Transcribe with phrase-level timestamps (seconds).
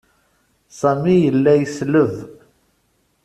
[0.79, 2.13] Sami yella yesleb.